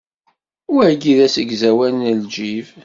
[0.75, 2.67] Wagi d asegzawal n lǧib.